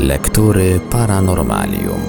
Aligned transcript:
Lektury 0.00 0.80
Paranormalium. 0.90 2.00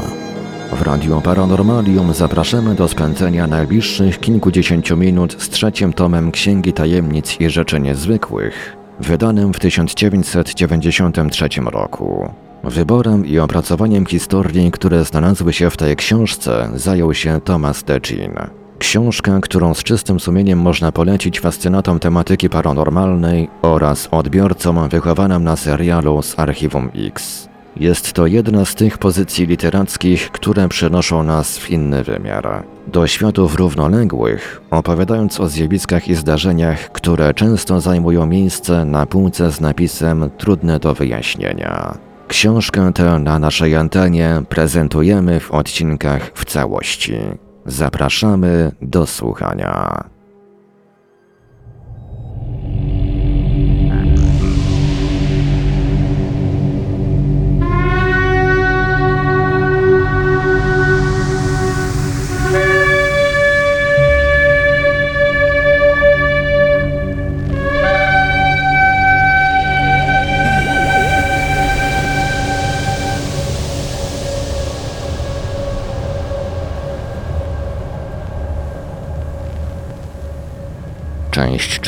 W 0.73 0.81
Radiu 0.81 1.21
Paranormalium 1.21 2.13
zapraszamy 2.13 2.75
do 2.75 2.87
spędzenia 2.87 3.47
najbliższych 3.47 4.19
kilkudziesięciu 4.19 4.97
minut 4.97 5.35
z 5.43 5.49
trzecim 5.49 5.93
tomem 5.93 6.31
Księgi 6.31 6.73
Tajemnic 6.73 7.41
i 7.41 7.49
Rzeczy 7.49 7.79
Niezwykłych, 7.79 8.77
wydanym 8.99 9.53
w 9.53 9.59
1993 9.59 11.49
roku. 11.65 12.29
Wyborem 12.63 13.25
i 13.25 13.39
opracowaniem 13.39 14.05
historii, 14.05 14.71
które 14.71 15.03
znalazły 15.03 15.53
się 15.53 15.69
w 15.69 15.77
tej 15.77 15.95
książce, 15.95 16.69
zajął 16.75 17.13
się 17.13 17.41
Thomas 17.43 17.83
Decin. 17.83 18.33
Książka, 18.79 19.39
którą 19.39 19.73
z 19.73 19.83
czystym 19.83 20.19
sumieniem 20.19 20.59
można 20.59 20.91
polecić 20.91 21.39
fascynatom 21.39 21.99
tematyki 21.99 22.49
paranormalnej 22.49 23.49
oraz 23.61 24.07
odbiorcom 24.11 24.89
wychowanym 24.89 25.43
na 25.43 25.55
serialu 25.55 26.21
z 26.21 26.39
Archiwum 26.39 26.91
X. 26.95 27.49
Jest 27.75 28.13
to 28.13 28.27
jedna 28.27 28.65
z 28.65 28.75
tych 28.75 28.97
pozycji 28.97 29.45
literackich, 29.45 30.31
które 30.31 30.69
przenoszą 30.69 31.23
nas 31.23 31.57
w 31.57 31.69
inny 31.69 32.03
wymiar. 32.03 32.63
Do 32.87 33.07
światów 33.07 33.55
równoległych, 33.55 34.61
opowiadając 34.71 35.39
o 35.39 35.47
zjawiskach 35.47 36.07
i 36.07 36.15
zdarzeniach, 36.15 36.91
które 36.91 37.33
często 37.33 37.81
zajmują 37.81 38.25
miejsce 38.25 38.85
na 38.85 39.05
półce 39.05 39.51
z 39.51 39.61
napisem 39.61 40.29
trudne 40.37 40.79
do 40.79 40.93
wyjaśnienia. 40.93 41.97
Książkę 42.27 42.93
tę 42.93 43.19
na 43.19 43.39
naszej 43.39 43.75
antenie 43.75 44.41
prezentujemy 44.49 45.39
w 45.39 45.51
odcinkach 45.51 46.31
w 46.33 46.45
całości. 46.45 47.17
Zapraszamy 47.65 48.71
do 48.81 49.05
słuchania. 49.05 50.14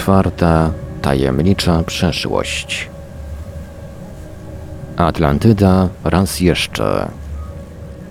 Czwarta. 0.08 0.72
Tajemnicza 1.02 1.84
przeszłość. 1.84 2.90
Atlantyda 4.98 5.90
raz 6.04 6.40
jeszcze. 6.40 7.08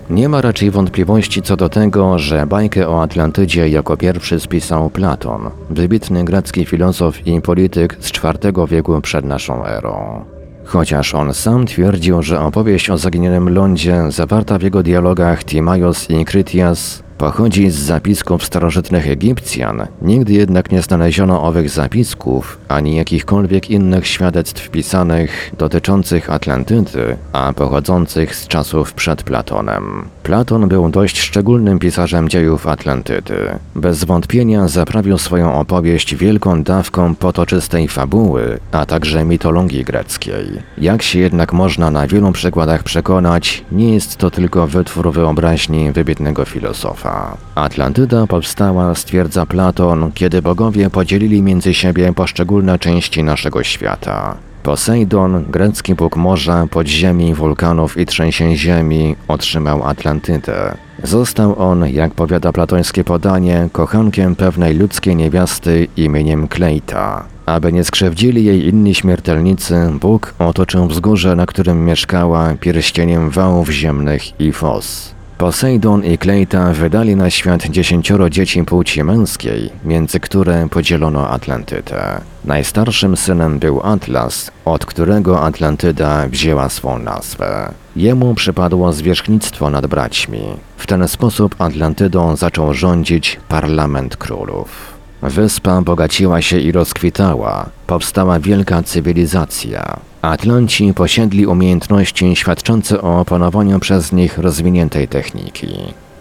Nie 0.09 0.29
ma 0.29 0.41
raczej 0.41 0.71
wątpliwości 0.71 1.41
co 1.41 1.57
do 1.57 1.69
tego, 1.69 2.19
że 2.19 2.47
bajkę 2.47 2.89
o 2.89 3.03
Atlantydzie 3.03 3.69
jako 3.69 3.97
pierwszy 3.97 4.39
spisał 4.39 4.89
Platon, 4.89 5.49
wybitny 5.69 6.25
grecki 6.25 6.65
filozof 6.65 7.27
i 7.27 7.41
polityk 7.41 7.97
z 7.99 8.09
IV 8.09 8.67
wieku 8.67 9.01
przed 9.01 9.25
naszą 9.25 9.65
erą. 9.65 10.25
Chociaż 10.65 11.15
on 11.15 11.33
sam 11.33 11.65
twierdził, 11.65 12.23
że 12.23 12.39
opowieść 12.39 12.89
o 12.89 12.97
zaginionym 12.97 13.49
lądzie 13.49 14.11
zawarta 14.11 14.57
w 14.57 14.61
jego 14.61 14.83
dialogach 14.83 15.45
Timaios 15.45 16.09
i 16.09 16.25
Krytias 16.25 17.06
Pochodzi 17.17 17.69
z 17.69 17.75
zapisków 17.75 18.45
starożytnych 18.45 19.07
Egipcjan, 19.07 19.87
nigdy 20.01 20.33
jednak 20.33 20.71
nie 20.71 20.81
znaleziono 20.81 21.43
owych 21.43 21.69
zapisków 21.69 22.57
ani 22.67 22.95
jakichkolwiek 22.95 23.69
innych 23.69 24.07
świadectw 24.07 24.69
pisanych 24.69 25.51
dotyczących 25.57 26.29
Atlantydy, 26.29 27.17
a 27.33 27.53
pochodzących 27.53 28.35
z 28.35 28.47
czasów 28.47 28.93
przed 28.93 29.23
Platonem. 29.23 30.05
Platon 30.23 30.67
był 30.67 30.89
dość 30.89 31.19
szczególnym 31.19 31.79
pisarzem 31.79 32.29
dziejów 32.29 32.67
Atlantydy. 32.67 33.35
Bez 33.75 34.03
wątpienia 34.03 34.67
zaprawił 34.67 35.17
swoją 35.17 35.59
opowieść 35.59 36.15
wielką 36.15 36.63
dawką 36.63 37.15
potoczystej 37.15 37.87
fabuły, 37.87 38.59
a 38.71 38.85
także 38.85 39.25
mitologii 39.25 39.83
greckiej. 39.83 40.47
Jak 40.77 41.01
się 41.01 41.19
jednak 41.19 41.53
można 41.53 41.91
na 41.91 42.07
wielu 42.07 42.31
przykładach 42.31 42.83
przekonać, 42.83 43.63
nie 43.71 43.93
jest 43.93 44.17
to 44.17 44.31
tylko 44.31 44.67
wytwór 44.67 45.11
wyobraźni 45.11 45.91
wybitnego 45.91 46.45
filozofa. 46.45 47.06
Atlantyda 47.55 48.27
powstała, 48.27 48.95
stwierdza 48.95 49.45
Platon, 49.45 50.11
kiedy 50.11 50.41
bogowie 50.41 50.89
podzielili 50.89 51.41
między 51.41 51.73
siebie 51.73 52.13
poszczególne 52.13 52.79
części 52.79 53.23
naszego 53.23 53.63
świata. 53.63 54.37
Posejdon, 54.63 55.45
grecki 55.49 55.95
bóg 55.95 56.15
morza, 56.15 56.67
podziemi, 56.71 57.33
wulkanów 57.33 57.97
i 57.97 58.05
trzęsień 58.05 58.55
ziemi, 58.55 59.15
otrzymał 59.27 59.83
Atlantydę. 59.83 60.77
Został 61.03 61.61
on, 61.61 61.89
jak 61.89 62.13
powiada 62.13 62.51
platońskie 62.53 63.03
podanie, 63.03 63.69
kochankiem 63.71 64.35
pewnej 64.35 64.77
ludzkiej 64.77 65.15
niewiasty 65.15 65.87
imieniem 65.97 66.47
Kleita. 66.47 67.23
Aby 67.45 67.73
nie 67.73 67.83
skrzywdzili 67.83 68.45
jej 68.45 68.67
inni 68.67 68.95
śmiertelnicy, 68.95 69.75
Bóg 70.01 70.33
otoczył 70.39 70.87
wzgórze, 70.87 71.35
na 71.35 71.45
którym 71.45 71.85
mieszkała, 71.85 72.53
pierścieniem 72.59 73.29
wałów 73.29 73.69
ziemnych 73.69 74.39
i 74.39 74.51
fos. 74.51 75.16
Posejdon 75.37 76.03
i 76.03 76.17
Kleita 76.17 76.73
wydali 76.73 77.15
na 77.15 77.29
świat 77.29 77.65
dziesięcioro 77.65 78.29
dzieci 78.29 78.63
płci 78.63 79.03
męskiej, 79.03 79.69
między 79.85 80.19
które 80.19 80.69
podzielono 80.69 81.29
Atlantydę. 81.29 82.21
Najstarszym 82.45 83.17
synem 83.17 83.59
był 83.59 83.81
Atlas, 83.83 84.51
od 84.65 84.85
którego 84.85 85.41
Atlantyda 85.41 86.27
wzięła 86.27 86.69
swą 86.69 86.99
nazwę. 86.99 87.71
Jemu 87.95 88.35
przypadło 88.35 88.93
zwierzchnictwo 88.93 89.69
nad 89.69 89.87
braćmi. 89.87 90.41
W 90.77 90.87
ten 90.87 91.07
sposób 91.07 91.55
Atlantydą 91.59 92.35
zaczął 92.35 92.73
rządzić 92.73 93.39
Parlament 93.49 94.17
Królów. 94.17 94.97
Wyspa 95.21 95.81
bogaciła 95.81 96.41
się 96.41 96.59
i 96.59 96.71
rozkwitała, 96.71 97.69
powstała 97.87 98.39
wielka 98.39 98.83
cywilizacja. 98.83 99.99
Atlanci 100.27 100.93
posiedli 100.93 101.45
umiejętności 101.45 102.35
świadczące 102.35 103.01
o 103.01 103.19
opanowaniu 103.19 103.79
przez 103.79 104.11
nich 104.11 104.37
rozwiniętej 104.37 105.07
techniki. 105.07 105.67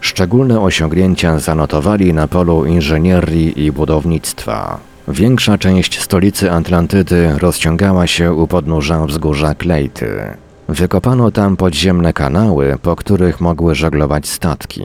Szczególne 0.00 0.60
osiągnięcia 0.60 1.38
zanotowali 1.38 2.14
na 2.14 2.28
polu 2.28 2.64
inżynierii 2.64 3.64
i 3.64 3.72
budownictwa. 3.72 4.78
Większa 5.08 5.58
część 5.58 6.00
stolicy 6.00 6.52
Atlantydy 6.52 7.38
rozciągała 7.38 8.06
się 8.06 8.32
u 8.32 8.46
podnóża 8.46 9.06
wzgórza 9.06 9.54
Klejty. 9.54 10.08
Wykopano 10.68 11.30
tam 11.30 11.56
podziemne 11.56 12.12
kanały, 12.12 12.78
po 12.82 12.96
których 12.96 13.40
mogły 13.40 13.74
żeglować 13.74 14.28
statki. 14.28 14.82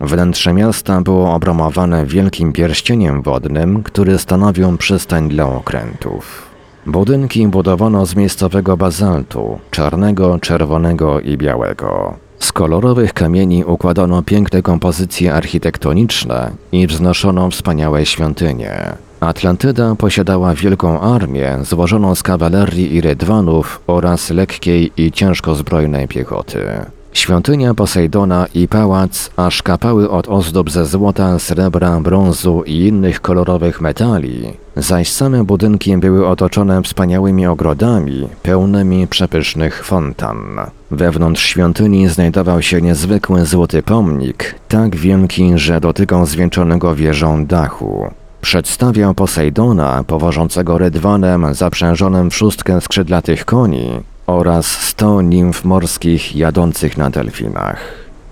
Wnętrze 0.00 0.52
miasta 0.52 1.00
było 1.00 1.34
obromowane 1.34 2.06
wielkim 2.06 2.52
pierścieniem 2.52 3.22
wodnym, 3.22 3.82
który 3.82 4.18
stanowił 4.18 4.76
przystań 4.76 5.28
dla 5.28 5.46
okrętów. 5.46 6.51
Budynki 6.86 7.48
budowano 7.48 8.06
z 8.06 8.16
miejscowego 8.16 8.76
bazaltu, 8.76 9.58
czarnego, 9.70 10.38
czerwonego 10.38 11.20
i 11.20 11.36
białego. 11.36 12.14
Z 12.38 12.52
kolorowych 12.52 13.12
kamieni 13.12 13.64
układano 13.64 14.22
piękne 14.22 14.62
kompozycje 14.62 15.34
architektoniczne 15.34 16.50
i 16.72 16.86
wznoszono 16.86 17.50
wspaniałe 17.50 18.06
świątynie. 18.06 18.96
Atlantyda 19.20 19.94
posiadała 19.94 20.54
wielką 20.54 21.00
armię 21.00 21.58
złożoną 21.62 22.14
z 22.14 22.22
kawalerii 22.22 22.94
i 22.94 23.00
rydwanów 23.00 23.80
oraz 23.86 24.30
lekkiej 24.30 24.92
i 24.96 25.12
ciężko 25.12 25.54
zbrojnej 25.54 26.08
piechoty. 26.08 26.64
Świątynia 27.12 27.74
Posejdona 27.74 28.46
i 28.54 28.68
pałac 28.68 29.30
aż 29.36 29.62
kapały 29.62 30.10
od 30.10 30.28
ozdób 30.28 30.70
ze 30.70 30.86
złota, 30.86 31.38
srebra, 31.38 32.00
brązu 32.00 32.62
i 32.66 32.78
innych 32.78 33.20
kolorowych 33.20 33.80
metali, 33.80 34.52
zaś 34.76 35.08
same 35.08 35.44
budynki 35.44 35.96
były 35.96 36.26
otoczone 36.26 36.82
wspaniałymi 36.82 37.46
ogrodami, 37.46 38.28
pełnymi 38.42 39.06
przepysznych 39.06 39.84
fontan. 39.84 40.36
Wewnątrz 40.90 41.46
świątyni 41.46 42.08
znajdował 42.08 42.62
się 42.62 42.82
niezwykły 42.82 43.46
złoty 43.46 43.82
pomnik, 43.82 44.54
tak 44.68 44.96
wielki, 44.96 45.52
że 45.58 45.80
dotykał 45.80 46.26
zwieńczonego 46.26 46.94
wieżą 46.94 47.46
dachu. 47.46 48.10
Przedstawiał 48.40 49.14
Posejdona, 49.14 50.04
powożącego 50.06 50.78
rydwanem 50.78 51.54
zaprzężonym 51.54 52.30
w 52.30 52.36
szóstkę 52.36 52.80
skrzydlatych 52.80 53.44
koni, 53.44 53.90
oraz 54.26 54.66
sto 54.66 55.22
nimf 55.22 55.64
morskich 55.64 56.36
jadących 56.36 56.96
na 56.96 57.10
delfinach. 57.10 57.78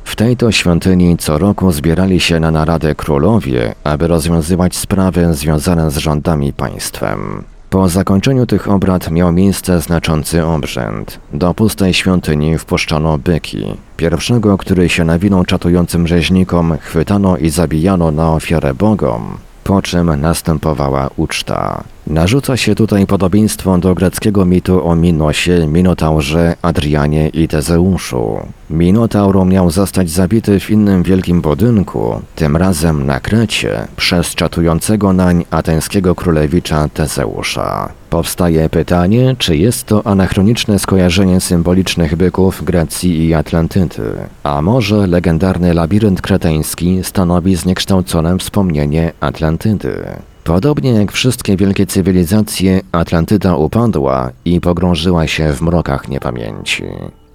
W 0.05 0.17
tej 0.17 0.37
to 0.37 0.53
świątyni 0.53 1.17
co 1.17 1.39
roku 1.39 1.73
zbierali 1.73 2.21
się 2.21 2.41
na 2.41 2.51
naradę 2.51 2.95
królowie, 2.95 3.75
aby 3.85 4.07
rozwiązywać 4.07 4.77
sprawy 4.77 5.35
związane 5.35 5.91
z 5.91 5.97
rządami 5.97 6.53
państwem. 6.53 7.45
Po 7.71 7.89
zakończeniu 7.89 8.47
tych 8.47 8.69
obrad 8.69 9.11
miał 9.11 9.33
miejsce 9.33 9.81
znaczący 9.81 10.47
obrzęd. 10.47 11.21
Do 11.33 11.55
pustej 11.55 11.95
świątyni 11.95 12.59
wpuszczono 12.59 13.19
byki. 13.19 13.65
Pierwszego, 13.97 14.59
który 14.59 14.89
się 14.89 15.05
nawinął 15.05 15.45
czatującym 15.45 16.07
rzeźnikom, 16.07 16.79
chwytano 16.81 17.37
i 17.37 17.51
zabijano 17.51 18.11
na 18.11 18.33
ofiarę 18.33 18.75
bogom, 18.75 19.39
po 19.65 19.83
czym 19.83 20.21
następowała 20.21 21.11
uczta. 21.17 21.85
Narzuca 22.11 22.57
się 22.57 22.75
tutaj 22.75 23.07
podobieństwo 23.07 23.79
do 23.79 23.95
greckiego 23.95 24.45
mitu 24.45 24.87
o 24.87 24.97
Minosie, 24.97 25.67
Minotaurze, 25.67 26.57
Adrianie 26.63 27.29
i 27.29 27.49
Tezeuszu. 27.49 28.39
Minotaur 28.71 29.47
miał 29.47 29.71
zostać 29.71 30.11
zabity 30.11 30.61
w 30.61 30.71
innym 30.71 31.03
wielkim 31.03 31.41
budynku, 31.41 32.23
tym 32.37 32.57
razem 32.57 33.07
na 33.07 33.21
Krecie, 33.21 33.89
przez 33.97 34.35
czatującego 34.35 35.13
nań 35.13 35.45
ateńskiego 35.51 36.15
królewicza 36.15 36.89
Tezeusza. 36.89 37.93
Powstaje 38.11 38.69
pytanie, 38.69 39.37
czy 39.39 39.57
jest 39.57 39.85
to 39.85 40.07
anachroniczne 40.07 40.79
skojarzenie 40.79 41.41
symbolicznych 41.41 42.17
byków 42.17 42.65
Grecji 42.65 43.27
i 43.27 43.35
Atlantydy, 43.35 44.13
a 44.43 44.63
może 44.63 45.07
legendarny 45.07 45.75
labirynt 45.75 46.23
kreteński 46.23 47.01
stanowi 47.03 47.57
zniekształcone 47.57 48.39
wspomnienie 48.39 49.13
Atlantydy. 49.21 50.05
Podobnie 50.45 50.91
jak 50.93 51.13
wszystkie 51.13 51.57
wielkie 51.57 51.87
cywilizacje, 51.87 52.81
Atlantyda 52.93 53.57
upadła 53.57 54.31
i 54.45 54.61
pogrążyła 54.61 55.27
się 55.27 55.53
w 55.53 55.63
mrokach 55.63 56.09
niepamięci. 56.09 56.85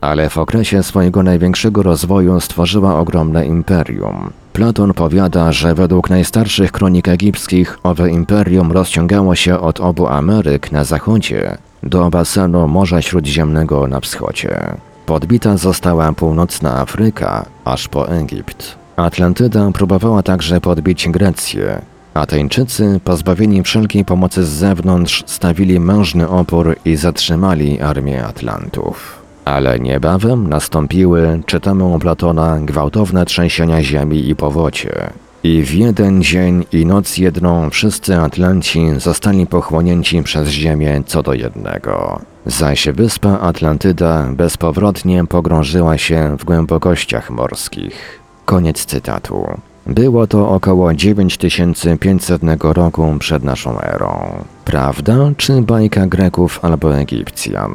Ale 0.01 0.29
w 0.29 0.37
okresie 0.37 0.83
swojego 0.83 1.23
największego 1.23 1.83
rozwoju 1.83 2.39
stworzyła 2.39 2.99
ogromne 2.99 3.45
imperium. 3.45 4.29
Platon 4.53 4.93
powiada, 4.93 5.51
że 5.51 5.75
według 5.75 6.09
najstarszych 6.09 6.71
kronik 6.71 7.07
egipskich 7.07 7.79
owe 7.83 8.09
imperium 8.09 8.71
rozciągało 8.71 9.35
się 9.35 9.59
od 9.59 9.79
obu 9.79 10.07
Ameryk 10.07 10.71
na 10.71 10.83
zachodzie 10.83 11.57
do 11.83 12.09
basenu 12.09 12.67
Morza 12.67 13.01
Śródziemnego 13.01 13.87
na 13.87 13.99
wschodzie. 13.99 14.59
Podbita 15.05 15.57
została 15.57 16.13
północna 16.13 16.79
Afryka, 16.79 17.45
aż 17.65 17.87
po 17.87 18.09
Egipt. 18.09 18.75
Atlantyda 18.95 19.71
próbowała 19.71 20.23
także 20.23 20.61
podbić 20.61 21.09
Grecję, 21.09 21.81
Ateńczycy, 22.15 22.99
pozbawieni 23.03 23.63
wszelkiej 23.63 24.05
pomocy 24.05 24.43
z 24.43 24.49
zewnątrz, 24.49 25.23
stawili 25.25 25.79
mężny 25.79 26.29
opór 26.29 26.75
i 26.85 26.95
zatrzymali 26.95 27.81
armię 27.81 28.25
Atlantów. 28.25 29.21
Ale 29.45 29.79
niebawem 29.79 30.49
nastąpiły, 30.49 31.41
czytamy 31.45 31.83
u 31.83 31.99
Platona, 31.99 32.59
gwałtowne 32.59 33.25
trzęsienia 33.25 33.83
ziemi 33.83 34.29
i 34.29 34.35
powocie. 34.35 35.09
I 35.43 35.63
w 35.63 35.73
jeden 35.73 36.23
dzień 36.23 36.65
i 36.71 36.85
noc 36.85 37.17
jedną 37.17 37.69
wszyscy 37.69 38.17
Atlanci 38.17 38.87
zostali 38.97 39.47
pochłonięci 39.47 40.23
przez 40.23 40.49
ziemię 40.49 41.03
co 41.05 41.23
do 41.23 41.33
jednego. 41.33 42.19
Zaś 42.45 42.87
wyspa 42.87 43.39
Atlantyda 43.39 44.27
bezpowrotnie 44.31 45.25
pogrążyła 45.25 45.97
się 45.97 46.37
w 46.39 46.45
głębokościach 46.45 47.29
morskich. 47.29 48.19
Koniec 48.45 48.85
cytatu. 48.85 49.47
Było 49.87 50.27
to 50.27 50.49
około 50.49 50.93
9500 50.93 52.41
roku 52.61 53.15
przed 53.19 53.43
naszą 53.43 53.79
erą. 53.81 54.43
Prawda 54.65 55.31
czy 55.37 55.61
bajka 55.61 56.07
Greków 56.07 56.59
albo 56.61 56.97
Egipcjan? 56.97 57.71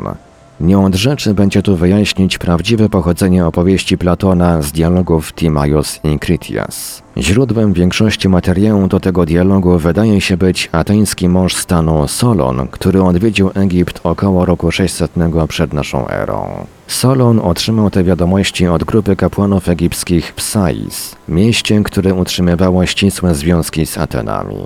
Nie 0.60 0.78
od 0.78 0.94
rzeczy 0.94 1.34
będzie 1.34 1.62
tu 1.62 1.76
wyjaśnić 1.76 2.38
prawdziwe 2.38 2.88
pochodzenie 2.88 3.46
opowieści 3.46 3.98
Platona 3.98 4.62
z 4.62 4.72
dialogów 4.72 5.32
Timaios 5.32 6.00
i 6.04 6.18
Critias. 6.18 7.02
Źródłem 7.16 7.72
większości 7.72 8.28
materiału 8.28 8.88
do 8.88 9.00
tego 9.00 9.26
dialogu 9.26 9.78
wydaje 9.78 10.20
się 10.20 10.36
być 10.36 10.68
ateński 10.72 11.28
mąż 11.28 11.54
stanu 11.54 12.08
Solon, 12.08 12.68
który 12.68 13.02
odwiedził 13.02 13.50
Egipt 13.54 14.00
około 14.04 14.44
roku 14.44 14.70
600 14.70 15.10
przed 15.48 15.72
naszą 15.72 16.08
erą. 16.08 16.66
Solon 16.90 17.38
otrzymał 17.38 17.90
te 17.90 18.04
wiadomości 18.04 18.66
od 18.66 18.84
grupy 18.84 19.16
kapłanów 19.16 19.68
egipskich 19.68 20.32
Psais, 20.32 21.16
mieście, 21.28 21.82
które 21.82 22.14
utrzymywało 22.14 22.86
ścisłe 22.86 23.34
związki 23.34 23.86
z 23.86 23.98
Atenami. 23.98 24.56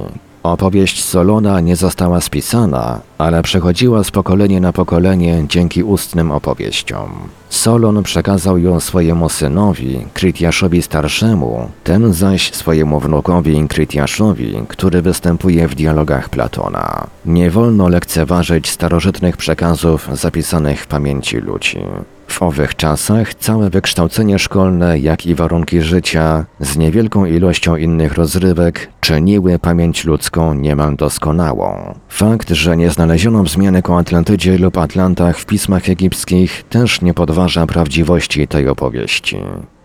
Opowieść 0.42 1.04
Solona 1.04 1.60
nie 1.60 1.76
została 1.76 2.20
spisana, 2.20 3.00
ale 3.24 3.42
przechodziła 3.42 4.04
z 4.04 4.10
pokolenia 4.10 4.60
na 4.60 4.72
pokolenie 4.72 5.44
dzięki 5.48 5.82
ustnym 5.82 6.30
opowieściom. 6.30 7.10
Solon 7.48 8.02
przekazał 8.02 8.58
ją 8.58 8.80
swojemu 8.80 9.28
synowi, 9.28 10.06
Krytiaszowi 10.14 10.82
starszemu, 10.82 11.70
ten 11.84 12.12
zaś 12.12 12.52
swojemu 12.52 13.00
wnukowi 13.00 13.68
Krytiaszowi, 13.68 14.54
który 14.68 15.02
występuje 15.02 15.68
w 15.68 15.74
dialogach 15.74 16.28
Platona. 16.28 17.06
Nie 17.26 17.50
wolno 17.50 17.88
lekceważyć 17.88 18.70
starożytnych 18.70 19.36
przekazów 19.36 20.08
zapisanych 20.12 20.80
w 20.80 20.86
pamięci 20.86 21.36
ludzi. 21.36 21.78
W 22.26 22.42
owych 22.42 22.76
czasach 22.76 23.34
całe 23.34 23.70
wykształcenie 23.70 24.38
szkolne, 24.38 24.98
jak 24.98 25.26
i 25.26 25.34
warunki 25.34 25.82
życia, 25.82 26.44
z 26.60 26.76
niewielką 26.76 27.24
ilością 27.24 27.76
innych 27.76 28.14
rozrywek, 28.14 28.88
czyniły 29.00 29.58
pamięć 29.58 30.04
ludzką 30.04 30.54
niemal 30.54 30.96
doskonałą. 30.96 31.94
Fakt, 32.08 32.50
że 32.50 32.76
nie 32.76 32.90
znaleziono 32.90 33.13
wzmianek 33.44 33.90
o 33.90 33.98
Atlantydzie 33.98 34.58
lub 34.58 34.78
Atlantach 34.78 35.38
w 35.38 35.46
pismach 35.46 35.88
egipskich 35.88 36.64
też 36.70 37.00
nie 37.02 37.14
podważa 37.14 37.66
prawdziwości 37.66 38.48
tej 38.48 38.68
opowieści. 38.68 39.36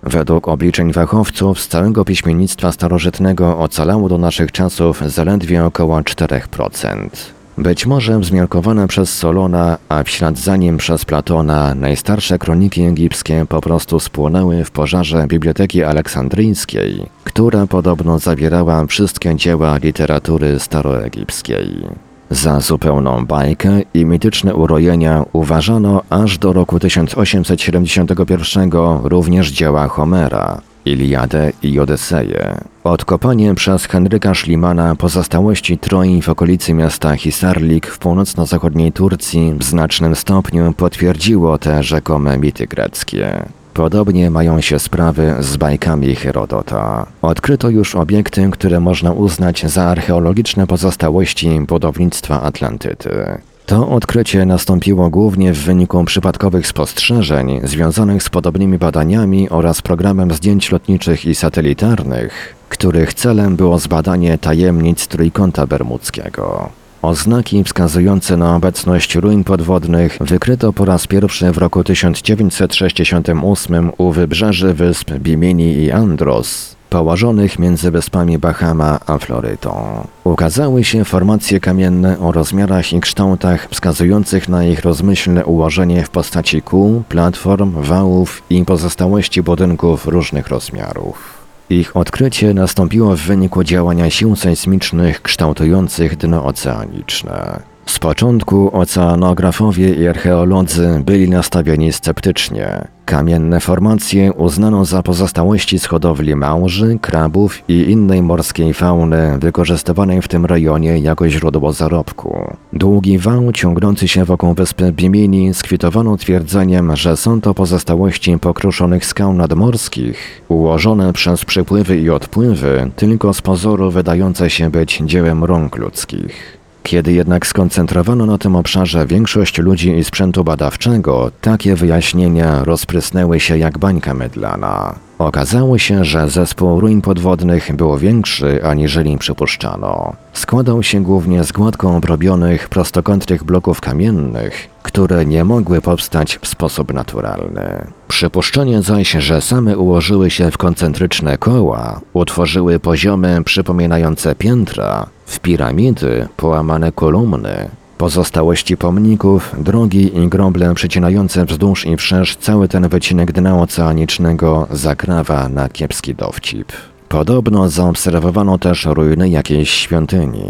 Według 0.03 0.47
obliczeń 0.47 0.93
fachowców 0.93 1.61
z 1.61 1.67
całego 1.67 2.05
piśmiennictwa 2.05 2.71
starożytnego 2.71 3.57
ocalało 3.57 4.09
do 4.09 4.17
naszych 4.17 4.51
czasów 4.51 5.01
zaledwie 5.05 5.65
około 5.65 5.99
4%. 5.99 7.09
Być 7.57 7.85
może 7.85 8.19
wzmiankowane 8.19 8.87
przez 8.87 9.17
Solona, 9.17 9.77
a 9.89 10.03
w 10.03 10.09
ślad 10.09 10.37
za 10.37 10.55
nim 10.55 10.77
przez 10.77 11.05
Platona, 11.05 11.75
najstarsze 11.75 12.39
kroniki 12.39 12.81
egipskie 12.81 13.45
po 13.49 13.61
prostu 13.61 13.99
spłonęły 13.99 14.65
w 14.65 14.71
pożarze 14.71 15.27
Biblioteki 15.27 15.83
Aleksandryjskiej, 15.83 17.05
która 17.23 17.67
podobno 17.67 18.19
zawierała 18.19 18.85
wszystkie 18.85 19.35
dzieła 19.35 19.77
literatury 19.77 20.59
staroegipskiej. 20.59 22.08
Za 22.31 22.59
zupełną 22.59 23.25
bajkę 23.25 23.81
i 23.93 24.05
mityczne 24.05 24.55
urojenia 24.55 25.25
uważano 25.33 26.01
aż 26.09 26.37
do 26.37 26.53
roku 26.53 26.79
1871 26.79 28.69
również 29.03 29.51
dzieła 29.51 29.87
Homera, 29.87 30.61
Iliadę 30.85 31.51
i 31.63 31.79
Odyseję. 31.79 32.57
Odkopanie 32.83 33.55
przez 33.55 33.85
Henryka 33.85 34.33
Szlimana 34.33 34.95
pozostałości 34.95 35.77
Troi 35.77 36.21
w 36.21 36.29
okolicy 36.29 36.73
miasta 36.73 37.15
Hisarlik 37.15 37.87
w 37.87 37.99
północno-zachodniej 37.99 38.91
Turcji 38.91 39.53
w 39.53 39.63
znacznym 39.63 40.15
stopniu 40.15 40.73
potwierdziło 40.73 41.57
te 41.57 41.83
rzekome 41.83 42.37
mity 42.37 42.67
greckie. 42.67 43.43
Podobnie 43.73 44.31
mają 44.31 44.61
się 44.61 44.79
sprawy 44.79 45.35
z 45.39 45.57
bajkami 45.57 46.15
Herodota. 46.15 47.05
Odkryto 47.21 47.69
już 47.69 47.95
obiekty, 47.95 48.49
które 48.51 48.79
można 48.79 49.11
uznać 49.11 49.65
za 49.65 49.83
archeologiczne 49.83 50.67
pozostałości 50.67 51.59
budownictwa 51.67 52.41
Atlantydy. 52.41 53.41
To 53.65 53.89
odkrycie 53.89 54.45
nastąpiło 54.45 55.09
głównie 55.09 55.53
w 55.53 55.57
wyniku 55.57 56.03
przypadkowych 56.03 56.67
spostrzeżeń 56.67 57.59
związanych 57.63 58.23
z 58.23 58.29
podobnymi 58.29 58.77
badaniami 58.77 59.49
oraz 59.49 59.81
programem 59.81 60.31
zdjęć 60.31 60.71
lotniczych 60.71 61.25
i 61.25 61.35
satelitarnych, 61.35 62.55
których 62.69 63.13
celem 63.13 63.55
było 63.55 63.79
zbadanie 63.79 64.37
tajemnic 64.37 65.07
Trójkąta 65.07 65.67
Bermudzkiego. 65.67 66.69
Oznaki 67.01 67.63
wskazujące 67.63 68.37
na 68.37 68.55
obecność 68.55 69.15
ruin 69.15 69.43
podwodnych 69.43 70.17
wykryto 70.21 70.73
po 70.73 70.85
raz 70.85 71.07
pierwszy 71.07 71.51
w 71.51 71.57
roku 71.57 71.83
1968 71.83 73.91
u 73.97 74.11
wybrzeży 74.11 74.73
wysp 74.73 75.11
Bimini 75.11 75.73
i 75.73 75.91
Andros, 75.91 76.75
położonych 76.89 77.59
między 77.59 77.91
wyspami 77.91 78.37
Bahama 78.37 78.99
a 79.07 79.17
Florydą. 79.17 80.07
Ukazały 80.23 80.83
się 80.83 81.05
formacje 81.05 81.59
kamienne 81.59 82.19
o 82.19 82.31
rozmiarach 82.31 82.93
i 82.93 82.99
kształtach 82.99 83.67
wskazujących 83.71 84.49
na 84.49 84.65
ich 84.65 84.79
rozmyślne 84.79 85.45
ułożenie 85.45 86.03
w 86.03 86.09
postaci 86.09 86.61
kół, 86.61 87.03
platform, 87.09 87.81
wałów 87.81 88.41
i 88.49 88.65
pozostałości 88.65 89.43
budynków 89.43 90.07
różnych 90.07 90.47
rozmiarów. 90.47 91.38
Ich 91.69 91.97
odkrycie 91.97 92.53
nastąpiło 92.53 93.15
w 93.15 93.19
wyniku 93.19 93.63
działania 93.63 94.09
sił 94.09 94.35
sejsmicznych 94.35 95.21
kształtujących 95.21 96.17
dno 96.17 96.45
oceaniczne. 96.45 97.68
Z 97.89 97.99
początku 97.99 98.77
oceanografowie 98.77 99.95
i 99.95 100.07
archeolodzy 100.07 101.01
byli 101.05 101.29
nastawieni 101.29 101.93
sceptycznie. 101.93 102.87
Kamienne 103.05 103.59
formacje 103.59 104.33
uznano 104.33 104.85
za 104.85 105.03
pozostałości 105.03 105.79
z 105.79 105.85
hodowli 105.85 106.35
małży, 106.35 106.99
krabów 107.01 107.63
i 107.67 107.91
innej 107.91 108.21
morskiej 108.21 108.73
fauny 108.73 109.37
wykorzystywanej 109.39 110.21
w 110.21 110.27
tym 110.27 110.45
rejonie 110.45 110.99
jako 110.99 111.29
źródło 111.29 111.73
zarobku. 111.73 112.55
Długi 112.73 113.17
wał 113.17 113.51
ciągnący 113.51 114.07
się 114.07 114.25
wokół 114.25 114.53
wyspy 114.53 114.91
Bimini 114.91 115.53
skwitowano 115.53 116.17
twierdzeniem, 116.17 116.95
że 116.95 117.17
są 117.17 117.41
to 117.41 117.53
pozostałości 117.53 118.37
pokruszonych 118.39 119.05
skał 119.05 119.33
nadmorskich, 119.33 120.41
ułożone 120.47 121.13
przez 121.13 121.45
przypływy 121.45 121.99
i 121.99 122.09
odpływy, 122.09 122.91
tylko 122.95 123.33
z 123.33 123.41
pozoru 123.41 123.91
wydające 123.91 124.49
się 124.49 124.69
być 124.69 125.01
dziełem 125.05 125.43
rąk 125.43 125.75
ludzkich. 125.75 126.58
Kiedy 126.89 127.13
jednak 127.13 127.47
skoncentrowano 127.47 128.25
na 128.25 128.37
tym 128.37 128.55
obszarze 128.55 129.05
większość 129.05 129.57
ludzi 129.57 129.97
i 129.97 130.03
sprzętu 130.03 130.43
badawczego, 130.43 131.31
takie 131.41 131.75
wyjaśnienia 131.75 132.63
rozprysnęły 132.63 133.39
się 133.39 133.57
jak 133.57 133.77
bańka 133.77 134.13
mydlana. 134.13 134.95
Okazało 135.17 135.77
się, 135.77 136.05
że 136.05 136.29
zespół 136.29 136.79
ruin 136.79 137.01
podwodnych 137.01 137.75
był 137.75 137.97
większy 137.97 138.63
aniżeli 138.63 139.17
przypuszczano. 139.17 140.13
Składał 140.33 140.83
się 140.83 141.03
głównie 141.03 141.43
z 141.43 141.51
gładko 141.51 141.95
obrobionych, 141.95 142.69
prostokątnych 142.69 143.43
bloków 143.43 143.81
kamiennych, 143.81 144.69
które 144.83 145.25
nie 145.25 145.43
mogły 145.43 145.81
powstać 145.81 146.39
w 146.41 146.47
sposób 146.47 146.93
naturalny. 146.93 147.87
Przypuszczenie 148.07 148.81
zaś, 148.81 149.11
że 149.11 149.41
same 149.41 149.77
ułożyły 149.77 150.29
się 150.29 150.51
w 150.51 150.57
koncentryczne 150.57 151.37
koła, 151.37 152.01
utworzyły 152.13 152.79
poziomy 152.79 153.43
przypominające 153.43 154.35
piętra, 154.35 155.07
w 155.29 155.39
piramidy 155.39 156.27
połamane 156.37 156.91
kolumny, 156.91 157.69
Pozostałości 157.97 158.77
pomników, 158.77 159.55
drogi 159.57 160.17
i 160.17 160.27
groble 160.27 160.73
przecinające 160.73 161.45
wzdłuż 161.45 161.85
i 161.85 161.97
wszerz 161.97 162.35
cały 162.35 162.67
ten 162.67 162.89
wycinek 162.89 163.31
dna 163.31 163.61
oceanicznego 163.61 164.67
zakrawa 164.71 165.49
na 165.49 165.69
kiepski 165.69 166.15
dowcip. 166.15 166.71
Podobno 167.09 167.69
zaobserwowano 167.69 168.57
też 168.57 168.85
ruiny 168.85 169.29
jakiejś 169.29 169.69
świątyni. 169.69 170.45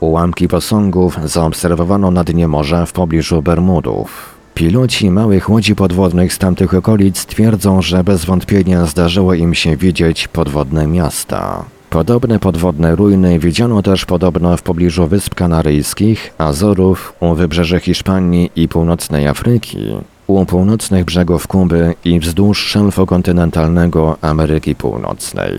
Ułamki 0.00 0.48
posągów 0.48 1.18
zaobserwowano 1.24 2.10
na 2.10 2.24
dnie 2.24 2.48
morza 2.48 2.86
w 2.86 2.92
pobliżu 2.92 3.42
Bermudów. 3.42 4.34
Piloci 4.54 5.10
małych 5.10 5.50
łodzi 5.50 5.74
podwodnych 5.74 6.32
z 6.32 6.38
tamtych 6.38 6.74
okolic 6.74 7.26
twierdzą, 7.26 7.82
że 7.82 8.04
bez 8.04 8.24
wątpienia 8.24 8.86
zdarzyło 8.86 9.34
im 9.34 9.54
się 9.54 9.76
widzieć 9.76 10.28
podwodne 10.28 10.86
miasta. 10.86 11.64
Podobne 11.92 12.38
podwodne 12.38 12.96
ruiny 12.96 13.38
widziano 13.38 13.82
też 13.82 14.04
podobno 14.04 14.56
w 14.56 14.62
pobliżu 14.62 15.06
Wysp 15.06 15.34
Kanaryjskich, 15.34 16.34
Azorów, 16.38 17.12
u 17.20 17.34
wybrzeży 17.34 17.80
Hiszpanii 17.80 18.50
i 18.56 18.68
północnej 18.68 19.28
Afryki, 19.28 19.78
u 20.26 20.46
północnych 20.46 21.04
brzegów 21.04 21.46
Kuby 21.46 21.94
i 22.04 22.20
wzdłuż 22.20 22.58
szelfu 22.66 23.06
kontynentalnego 23.06 24.16
Ameryki 24.20 24.74
Północnej. 24.74 25.52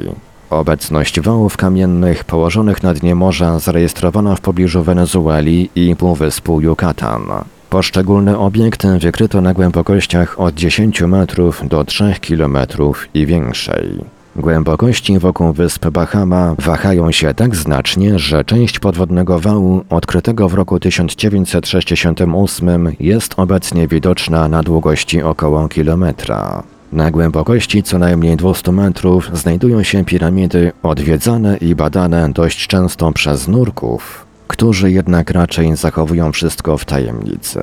Obecność 0.50 1.20
wałów 1.20 1.58
kamiennych 1.58 2.24
położonych 2.24 2.84
na 2.84 2.94
dnie 2.94 3.16
morza 3.16 3.60
zarejestrowano 3.60 4.36
w 4.36 4.42
pobliżu 4.42 4.84
Wenezueli 4.84 5.70
i 5.76 5.96
półwyspu 5.96 6.62
Yucatan. 6.62 7.22
Poszczególne 7.70 8.40
obiekty 8.40 9.00
wykryto 9.00 9.42
na 9.42 9.54
głębokościach 9.54 10.40
od 10.40 10.56
10 10.56 11.02
metrów 11.02 11.68
do 11.68 11.84
3 11.84 12.16
kilometrów 12.22 13.08
i 13.14 13.26
większej. 13.26 14.13
Głębokości 14.36 15.20
wokół 15.20 15.54
wysp 15.54 15.90
Bahama 15.90 16.56
wahają 16.60 17.12
się 17.12 17.34
tak 17.34 17.56
znacznie, 17.56 18.20
że 18.20 18.44
część 18.44 18.80
podwodnego 18.80 19.40
wału 19.40 19.84
odkrytego 19.90 20.50
w 20.50 20.54
roku 20.54 20.80
1968 20.80 22.96
jest 23.00 23.34
obecnie 23.38 23.88
widoczna 23.88 24.48
na 24.48 24.64
długości 24.64 25.24
około 25.24 25.68
kilometra. 25.68 26.64
Na 26.92 27.12
głębokości 27.12 27.84
co 27.84 28.00
najmniej 28.00 28.38
200 28.38 28.72
metrów 28.72 29.30
znajdują 29.34 29.84
się 29.84 30.06
piramidy 30.06 30.72
odwiedzane 30.84 31.58
i 31.58 31.76
badane 31.76 32.30
dość 32.30 32.68
często 32.68 33.12
przez 33.12 33.48
nurków, 33.48 34.26
którzy 34.48 34.92
jednak 34.92 35.30
raczej 35.30 35.76
zachowują 35.76 36.32
wszystko 36.32 36.78
w 36.78 36.86
tajemnicy. 36.86 37.60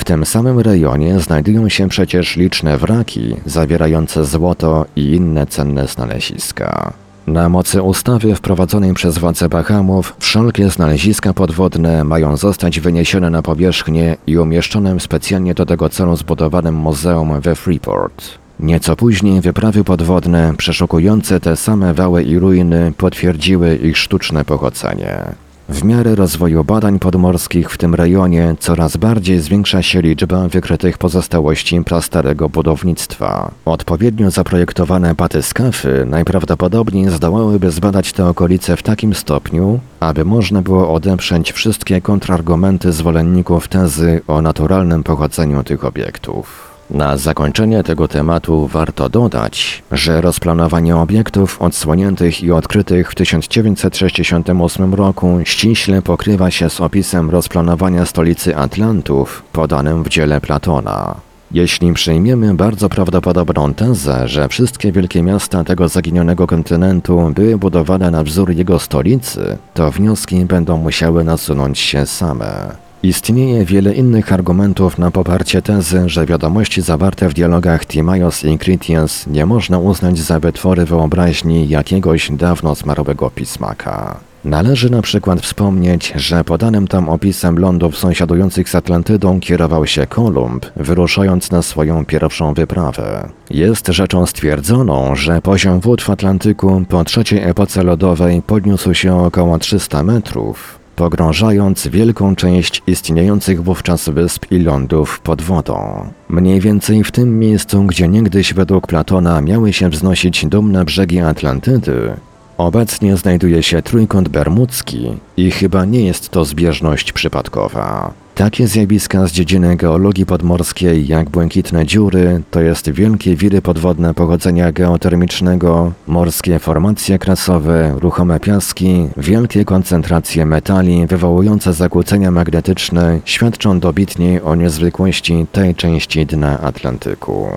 W 0.00 0.04
tym 0.04 0.26
samym 0.26 0.60
rejonie 0.60 1.20
znajdują 1.20 1.68
się 1.68 1.88
przecież 1.88 2.36
liczne 2.36 2.78
wraki 2.78 3.36
zawierające 3.46 4.24
złoto 4.24 4.86
i 4.96 5.10
inne 5.10 5.46
cenne 5.46 5.86
znaleziska. 5.86 6.92
Na 7.26 7.48
mocy 7.48 7.82
ustawy 7.82 8.34
wprowadzonej 8.34 8.94
przez 8.94 9.18
władze 9.18 9.48
Bahamów 9.48 10.14
wszelkie 10.18 10.70
znaleziska 10.70 11.32
podwodne 11.32 12.04
mają 12.04 12.36
zostać 12.36 12.80
wyniesione 12.80 13.30
na 13.30 13.42
powierzchnię 13.42 14.16
i 14.26 14.38
umieszczone 14.38 14.98
w 14.98 15.02
specjalnie 15.02 15.54
do 15.54 15.66
tego 15.66 15.88
celu 15.88 16.16
zbudowanym 16.16 16.74
muzeum 16.74 17.40
we 17.40 17.54
Freeport. 17.54 18.24
Nieco 18.60 18.96
później 18.96 19.40
wyprawy 19.40 19.84
podwodne 19.84 20.54
przeszukujące 20.56 21.40
te 21.40 21.56
same 21.56 21.94
wały 21.94 22.22
i 22.22 22.38
ruiny 22.38 22.92
potwierdziły 22.96 23.76
ich 23.76 23.98
sztuczne 23.98 24.44
pochodzenie. 24.44 25.34
W 25.70 25.84
miarę 25.84 26.14
rozwoju 26.14 26.64
badań 26.64 26.98
podmorskich 26.98 27.70
w 27.70 27.78
tym 27.78 27.94
rejonie 27.94 28.54
coraz 28.58 28.96
bardziej 28.96 29.40
zwiększa 29.40 29.82
się 29.82 30.02
liczba 30.02 30.48
wykrytych 30.48 30.98
pozostałości 30.98 31.80
prastarego 31.84 32.48
budownictwa. 32.48 33.50
Odpowiednio 33.64 34.30
zaprojektowane 34.30 35.14
batyskafy 35.14 36.06
najprawdopodobniej 36.06 37.10
zdołałyby 37.10 37.70
zbadać 37.70 38.12
te 38.12 38.26
okolice 38.26 38.76
w 38.76 38.82
takim 38.82 39.14
stopniu, 39.14 39.80
aby 40.00 40.24
można 40.24 40.62
było 40.62 40.94
odeprzeć 40.94 41.52
wszystkie 41.52 42.00
kontrargumenty 42.00 42.92
zwolenników 42.92 43.68
tezy 43.68 44.20
o 44.26 44.42
naturalnym 44.42 45.02
pochodzeniu 45.02 45.64
tych 45.64 45.84
obiektów. 45.84 46.69
Na 46.90 47.16
zakończenie 47.16 47.82
tego 47.82 48.08
tematu 48.08 48.66
warto 48.66 49.08
dodać, 49.08 49.82
że 49.92 50.20
rozplanowanie 50.20 50.96
obiektów 50.96 51.62
odsłoniętych 51.62 52.42
i 52.42 52.52
odkrytych 52.52 53.10
w 53.10 53.14
1968 53.14 54.94
roku 54.94 55.38
ściśle 55.44 56.02
pokrywa 56.02 56.50
się 56.50 56.70
z 56.70 56.80
opisem 56.80 57.30
rozplanowania 57.30 58.06
stolicy 58.06 58.56
Atlantów 58.56 59.42
podanym 59.52 60.02
w 60.02 60.08
dziele 60.08 60.40
Platona. 60.40 61.14
Jeśli 61.52 61.92
przyjmiemy 61.92 62.54
bardzo 62.54 62.88
prawdopodobną 62.88 63.74
tezę, 63.74 64.28
że 64.28 64.48
wszystkie 64.48 64.92
wielkie 64.92 65.22
miasta 65.22 65.64
tego 65.64 65.88
zaginionego 65.88 66.46
kontynentu 66.46 67.32
były 67.34 67.58
budowane 67.58 68.10
na 68.10 68.24
wzór 68.24 68.50
jego 68.50 68.78
stolicy, 68.78 69.58
to 69.74 69.90
wnioski 69.90 70.44
będą 70.44 70.76
musiały 70.76 71.24
nasunąć 71.24 71.78
się 71.78 72.06
same. 72.06 72.89
Istnieje 73.02 73.64
wiele 73.64 73.94
innych 73.94 74.32
argumentów 74.32 74.98
na 74.98 75.10
poparcie 75.10 75.62
tezy, 75.62 76.08
że 76.08 76.26
wiadomości 76.26 76.82
zawarte 76.82 77.28
w 77.28 77.34
dialogach 77.34 77.86
Timaios 77.86 78.44
i 78.44 78.58
Critias 78.58 79.26
nie 79.26 79.46
można 79.46 79.78
uznać 79.78 80.18
za 80.18 80.40
wytwory 80.40 80.84
wyobraźni 80.84 81.68
jakiegoś 81.68 82.30
dawno 82.32 82.74
zmarłego 82.74 83.30
pismaka. 83.30 84.20
Należy 84.44 84.90
na 84.90 85.02
przykład 85.02 85.40
wspomnieć, 85.40 86.12
że 86.16 86.44
podanym 86.44 86.88
tam 86.88 87.08
opisem 87.08 87.58
lądów 87.58 87.98
sąsiadujących 87.98 88.68
z 88.68 88.74
Atlantydą 88.74 89.40
kierował 89.40 89.86
się 89.86 90.06
Kolumb, 90.06 90.66
wyruszając 90.76 91.50
na 91.50 91.62
swoją 91.62 92.04
pierwszą 92.04 92.54
wyprawę. 92.54 93.28
Jest 93.50 93.86
rzeczą 93.86 94.26
stwierdzoną, 94.26 95.16
że 95.16 95.42
poziom 95.42 95.80
wód 95.80 96.02
w 96.02 96.10
Atlantyku 96.10 96.82
po 96.88 97.04
trzeciej 97.04 97.42
epoce 97.42 97.82
lodowej 97.82 98.42
podniósł 98.42 98.94
się 98.94 99.24
około 99.24 99.58
300 99.58 100.02
metrów, 100.02 100.79
pogrążając 101.00 101.86
wielką 101.86 102.36
część 102.36 102.82
istniejących 102.86 103.62
wówczas 103.62 104.08
wysp 104.08 104.46
i 104.50 104.58
lądów 104.58 105.20
pod 105.20 105.42
wodą. 105.42 106.06
Mniej 106.28 106.60
więcej 106.60 107.04
w 107.04 107.10
tym 107.10 107.38
miejscu, 107.38 107.84
gdzie 107.84 108.08
niegdyś 108.08 108.54
według 108.54 108.86
Platona 108.86 109.40
miały 109.40 109.72
się 109.72 109.88
wznosić 109.88 110.46
dumne 110.46 110.84
brzegi 110.84 111.20
Atlantydy, 111.20 112.12
obecnie 112.58 113.16
znajduje 113.16 113.62
się 113.62 113.82
trójkąt 113.82 114.28
bermudzki 114.28 115.12
i 115.36 115.50
chyba 115.50 115.84
nie 115.84 116.04
jest 116.04 116.28
to 116.28 116.44
zbieżność 116.44 117.12
przypadkowa. 117.12 118.12
Takie 118.34 118.68
zjawiska 118.68 119.26
z 119.26 119.32
dziedziny 119.32 119.76
geologii 119.76 120.26
podmorskiej 120.26 121.06
jak 121.06 121.30
błękitne 121.30 121.86
dziury, 121.86 122.42
to 122.50 122.60
jest 122.60 122.90
wielkie 122.90 123.36
wiry 123.36 123.62
podwodne 123.62 124.14
pochodzenia 124.14 124.72
geotermicznego, 124.72 125.92
morskie 126.06 126.58
formacje 126.58 127.18
krasowe, 127.18 127.94
ruchome 127.98 128.40
piaski, 128.40 129.08
wielkie 129.16 129.64
koncentracje 129.64 130.46
metali 130.46 131.06
wywołujące 131.06 131.72
zakłócenia 131.72 132.30
magnetyczne 132.30 133.20
świadczą 133.24 133.80
dobitnie 133.80 134.42
o 134.42 134.54
niezwykłości 134.54 135.46
tej 135.52 135.74
części 135.74 136.26
dna 136.26 136.60
Atlantyku. 136.60 137.48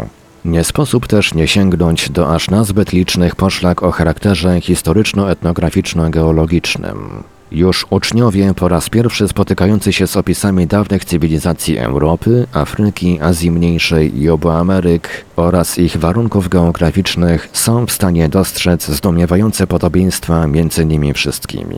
Nie 0.45 0.63
sposób 0.63 1.07
też 1.07 1.33
nie 1.33 1.47
sięgnąć 1.47 2.09
do 2.09 2.35
aż 2.35 2.49
nazbyt 2.49 2.93
licznych 2.93 3.35
poszlak 3.35 3.83
o 3.83 3.91
charakterze 3.91 4.61
historyczno-etnograficzno-geologicznym. 4.61 7.23
Już 7.53 7.85
uczniowie 7.89 8.53
po 8.53 8.67
raz 8.67 8.89
pierwszy 8.89 9.27
spotykający 9.27 9.93
się 9.93 10.07
z 10.07 10.17
opisami 10.17 10.67
dawnych 10.67 11.05
cywilizacji 11.05 11.77
Europy, 11.77 12.47
Afryki, 12.53 13.19
Azji 13.21 13.51
Mniejszej 13.51 14.21
i 14.21 14.29
obu 14.29 14.49
Ameryk 14.49 15.25
oraz 15.35 15.77
ich 15.77 15.97
warunków 15.97 16.49
geograficznych 16.49 17.49
są 17.53 17.85
w 17.85 17.91
stanie 17.91 18.29
dostrzec 18.29 18.87
zdumiewające 18.87 19.67
podobieństwa 19.67 20.47
między 20.47 20.85
nimi 20.85 21.13
wszystkimi. 21.13 21.77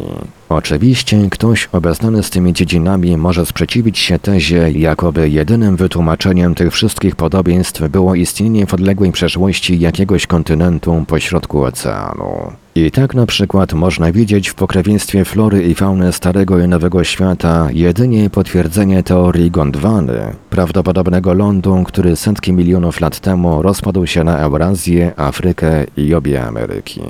Oczywiście 0.49 1.27
ktoś 1.31 1.69
obeznany 1.71 2.23
z 2.23 2.29
tymi 2.29 2.53
dziedzinami 2.53 3.17
może 3.17 3.45
sprzeciwić 3.45 3.99
się 3.99 4.19
tezie, 4.19 4.71
jakoby 4.71 5.29
jedynym 5.29 5.75
wytłumaczeniem 5.75 6.55
tych 6.55 6.73
wszystkich 6.73 7.15
podobieństw 7.15 7.81
było 7.89 8.15
istnienie 8.15 8.65
w 8.65 8.73
odległej 8.73 9.11
przeszłości 9.11 9.79
jakiegoś 9.79 10.27
kontynentu 10.27 11.05
pośrodku 11.07 11.63
oceanu. 11.63 12.64
I 12.77 12.91
tak 12.91 13.13
na 13.13 13.25
przykład 13.25 13.73
można 13.73 14.11
widzieć 14.11 14.49
w 14.49 14.55
pokrewieństwie 14.55 15.25
flory 15.25 15.63
i 15.63 15.75
fauny 15.75 16.13
Starego 16.13 16.59
i 16.59 16.67
Nowego 16.67 17.03
Świata 17.03 17.67
jedynie 17.73 18.29
potwierdzenie 18.29 19.03
teorii 19.03 19.51
Gondwany, 19.51 20.35
prawdopodobnego 20.49 21.33
lądu, 21.33 21.83
który 21.83 22.15
setki 22.15 22.53
milionów 22.53 23.01
lat 23.01 23.19
temu 23.19 23.61
rozpadł 23.61 24.05
się 24.05 24.23
na 24.23 24.37
Eurazję, 24.39 25.11
Afrykę 25.17 25.85
i 25.97 26.13
obie 26.13 26.43
Ameryki. 26.43 27.01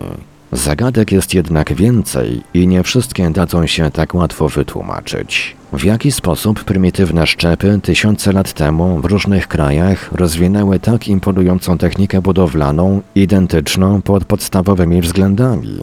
Zagadek 0.56 1.12
jest 1.12 1.34
jednak 1.34 1.74
więcej 1.74 2.42
i 2.54 2.68
nie 2.68 2.84
wszystkie 2.84 3.30
dadzą 3.30 3.68
się 3.68 3.92
tak 3.92 4.14
łatwo 4.14 4.50
wytłumaczyć. 4.50 5.56
W 5.74 5.84
jaki 5.84 6.12
sposób 6.12 6.64
prymitywne 6.64 7.28
szczepy 7.28 7.80
tysiące 7.84 8.32
lat 8.32 8.54
temu 8.54 9.02
w 9.02 9.06
różnych 9.06 9.48
krajach 9.48 10.10
rozwinęły 10.12 10.80
tak 10.80 11.08
imponującą 11.08 11.78
technikę 11.78 12.22
budowlaną, 12.22 13.02
identyczną 13.16 14.02
pod 14.02 14.26
podstawowymi 14.26 15.02
względami? 15.02 15.80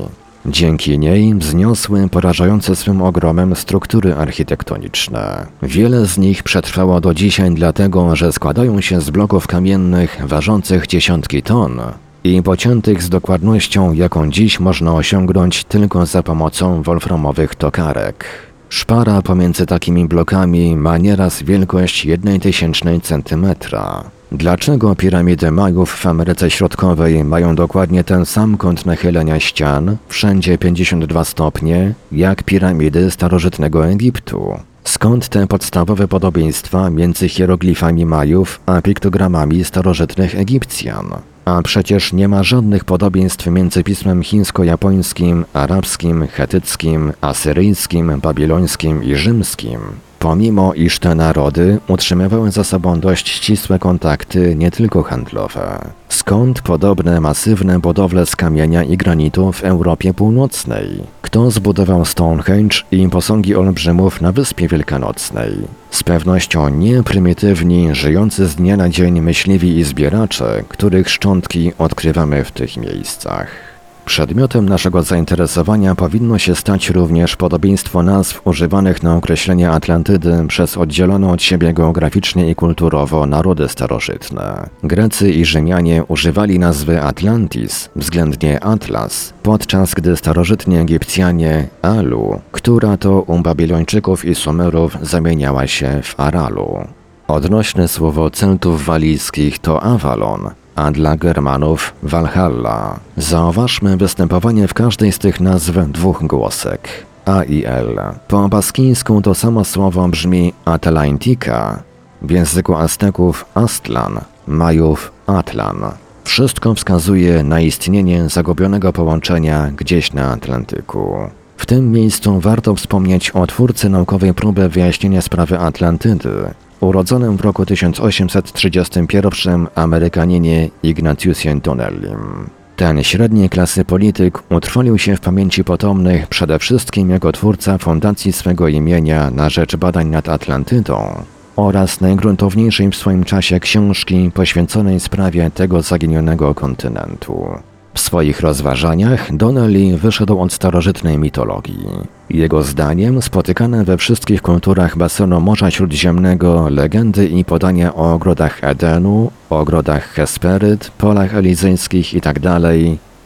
Dzięki 0.47 0.99
niej 0.99 1.35
wzniosły 1.35 2.09
porażające 2.09 2.77
swym 2.77 3.03
ogromem 3.03 3.57
struktury 3.57 4.15
architektoniczne. 4.15 5.47
Wiele 5.63 6.07
z 6.07 6.19
nich 6.19 6.43
przetrwało 6.43 7.01
do 7.01 7.15
dzisiaj 7.15 7.51
dlatego, 7.55 8.17
że 8.17 8.33
składają 8.33 8.81
się 8.81 9.01
z 9.01 9.11
bloków 9.11 9.47
kamiennych 9.47 10.23
ważących 10.27 10.87
dziesiątki 10.87 11.43
ton 11.43 11.81
i 12.25 12.43
pociętych 12.43 13.03
z 13.03 13.09
dokładnością, 13.09 13.93
jaką 13.93 14.31
dziś 14.31 14.61
można 14.61 14.95
osiągnąć 14.95 15.65
tylko 15.65 16.07
za 16.07 16.23
pomocą 16.23 16.83
wolframowych 16.83 17.55
tokarek. 17.55 18.25
Szpara 18.69 19.23
pomiędzy 19.23 19.67
takimi 19.67 20.09
blokami 20.09 20.77
ma 20.77 20.99
nieraz 20.99 21.43
wielkość 21.43 22.05
1 22.05 22.41
tysięcznej 22.41 23.01
centymetra. 23.01 24.05
Dlaczego 24.33 24.95
piramidy 24.95 25.51
Majów 25.51 25.91
w 25.91 26.07
Ameryce 26.07 26.51
Środkowej 26.51 27.25
mają 27.25 27.55
dokładnie 27.55 28.05
ten 28.05 28.27
sam 28.27 28.57
kąt 28.57 28.87
nachylenia 28.87 29.41
ścian, 29.41 29.97
wszędzie 30.09 30.59
52 30.59 31.25
stopnie, 31.25 31.95
jak 32.13 32.43
piramidy 32.43 33.11
starożytnego 33.11 33.87
Egiptu? 33.87 34.55
Skąd 34.85 35.29
te 35.29 35.47
podstawowe 35.47 36.09
podobieństwa 36.09 36.91
między 36.91 37.29
hieroglifami 37.29 38.07
Majów 38.07 38.61
a 38.67 38.83
piktogramami 38.83 39.65
starożytnych 39.65 40.35
Egipcjan? 40.35 41.07
A 41.45 41.63
przecież 41.63 42.13
nie 42.13 42.29
ma 42.29 42.43
żadnych 42.43 42.85
podobieństw 42.85 43.47
między 43.47 43.85
pismem 43.85 44.23
chińsko-japońskim, 44.23 45.45
arabskim, 45.53 46.27
chetyckim, 46.27 47.13
asyryjskim, 47.21 48.21
babilońskim 48.21 49.05
i 49.05 49.15
rzymskim. 49.15 49.81
Pomimo 50.23 50.75
iż 50.75 50.99
te 50.99 51.15
narody 51.15 51.79
utrzymywały 51.89 52.51
ze 52.51 52.65
sobą 52.65 53.01
dość 53.01 53.29
ścisłe 53.29 53.79
kontakty, 53.79 54.55
nie 54.57 54.71
tylko 54.71 55.03
handlowe. 55.03 55.79
Skąd 56.09 56.63
podobne 56.63 57.21
masywne 57.21 57.79
budowle 57.79 58.27
z 58.27 58.37
kamienia 58.37 58.83
i 58.85 58.97
granitu 58.97 59.53
w 59.53 59.65
Europie 59.65 60.15
Północnej? 60.15 60.87
Kto 61.23 61.51
zbudował 61.51 62.05
Stonehenge 62.05 62.77
i 62.91 63.09
posągi 63.09 63.55
olbrzymów 63.55 64.21
na 64.21 64.33
Wyspie 64.33 64.69
Wielkanocnej? 64.69 65.53
Z 65.91 66.03
pewnością 66.03 66.69
nie 66.69 67.03
prymitywni, 67.03 67.95
żyjący 67.95 68.47
z 68.47 68.55
dnia 68.55 68.77
na 68.77 68.89
dzień 68.89 69.21
myśliwi 69.21 69.79
i 69.79 69.85
zbieracze, 69.85 70.65
których 70.69 71.11
szczątki 71.11 71.73
odkrywamy 71.79 72.45
w 72.45 72.53
tych 72.53 72.77
miejscach. 72.77 73.72
Przedmiotem 74.05 74.69
naszego 74.69 75.03
zainteresowania 75.03 75.95
powinno 75.95 76.39
się 76.39 76.55
stać 76.55 76.91
również 76.91 77.37
podobieństwo 77.37 78.03
nazw 78.03 78.47
używanych 78.47 79.03
na 79.03 79.17
określenie 79.17 79.71
Atlantydy 79.71 80.45
przez 80.49 80.77
oddzielone 80.77 81.31
od 81.31 81.43
siebie 81.43 81.73
geograficznie 81.73 82.51
i 82.51 82.55
kulturowo 82.55 83.27
narody 83.27 83.69
starożytne. 83.69 84.69
Grecy 84.83 85.31
i 85.31 85.45
Rzymianie 85.45 86.05
używali 86.05 86.59
nazwy 86.59 87.03
Atlantis, 87.03 87.91
względnie 87.97 88.65
Atlas, 88.65 89.35
podczas 89.43 89.95
gdy 89.95 90.17
starożytni 90.17 90.77
Egipcjanie 90.77 91.69
Alu, 91.83 92.41
która 92.53 92.97
to 92.97 93.21
u 93.21 93.39
Babilończyków 93.39 94.25
i 94.25 94.35
Sumerów 94.35 94.97
zamieniała 95.03 95.67
się 95.67 96.01
w 96.03 96.21
Aralu. 96.21 96.89
Odnośne 97.29 97.89
słowo 97.89 98.31
Celtów 98.31 98.85
walijskich 98.85 99.59
to 99.59 99.83
Avalon, 99.83 100.51
a 100.75 100.91
dla 100.91 101.17
Germanów 101.17 101.95
Valhalla. 102.03 103.01
Zauważmy 103.17 103.97
występowanie 103.97 104.69
w 104.69 104.75
każdej 104.75 105.13
z 105.13 105.19
tych 105.19 105.41
nazw 105.41 105.73
dwóch 105.89 106.27
głosek. 106.27 106.89
A 107.25 107.43
i 107.43 107.65
L. 107.65 108.01
Po 108.29 108.49
baskińsku 108.49 109.23
to 109.23 109.35
samo 109.35 109.65
słowo 109.65 110.09
brzmi 110.09 110.53
Atlantika, 110.65 111.83
w 112.23 112.31
języku 112.31 112.75
Azteków 112.75 113.45
Astlan, 113.55 114.21
Majów 114.47 115.13
Atlan. 115.27 115.77
Wszystko 116.25 116.75
wskazuje 116.75 117.43
na 117.43 117.61
istnienie 117.61 118.29
zagubionego 118.29 118.93
połączenia 118.93 119.71
gdzieś 119.77 120.13
na 120.13 120.33
Atlantyku. 120.33 121.17
W 121.57 121.67
tym 121.67 121.93
miejscu 121.93 122.41
warto 122.41 122.75
wspomnieć 122.75 123.31
o 123.31 123.47
twórcy 123.47 123.89
naukowej 123.89 124.35
próby 124.35 124.69
wyjaśnienia 124.69 125.23
sprawy 125.23 125.59
Atlantydy, 125.59 126.55
urodzonym 126.83 127.37
w 127.37 127.41
roku 127.41 127.67
1831 127.67 129.67
Amerykaninie 129.75 130.69
Ignatiusem 130.83 131.61
Donnellim. 131.61 132.51
Ten 132.77 133.03
średniej 133.03 133.49
klasy 133.49 133.85
polityk 133.85 134.43
utrwalił 134.51 134.99
się 134.99 135.17
w 135.17 135.21
pamięci 135.21 135.65
potomnych 135.65 136.27
przede 136.27 136.59
wszystkim 136.59 137.11
jako 137.11 137.33
twórca 137.33 137.79
fundacji 137.79 138.33
swego 138.33 138.69
imienia 138.69 139.31
na 139.31 139.51
rzecz 139.51 139.77
badań 139.77 140.09
nad 140.09 140.29
Atlantydą 140.29 141.23
oraz 141.57 142.01
najgruntowniejszej 142.01 142.91
w 142.91 142.97
swoim 142.97 143.25
czasie 143.25 143.61
książki 143.61 144.31
poświęconej 144.35 145.01
sprawie 145.01 145.51
tego 145.51 145.83
zaginionego 145.83 146.55
kontynentu. 146.55 147.49
W 147.95 148.01
swoich 148.01 148.41
rozważaniach 148.41 149.37
Donnelly 149.37 149.99
wyszedł 149.99 150.41
od 150.41 150.53
starożytnej 150.53 151.19
mitologii. 151.19 151.87
Jego 152.31 152.63
zdaniem 152.63 153.23
spotykane 153.23 153.85
we 153.85 153.97
wszystkich 153.97 154.43
kulturach 154.43 154.97
basenu 154.97 155.41
Morza 155.41 155.71
Śródziemnego 155.71 156.69
legendy 156.69 157.29
i 157.29 157.45
podania 157.45 157.95
o 157.95 158.15
ogrodach 158.15 158.65
Edenu, 158.65 159.31
ogrodach 159.51 160.09
Hesperyt, 160.09 160.91
polach 160.99 161.35
elizyjskich 161.35 162.15
itd. 162.15 162.41
Tak 162.41 162.63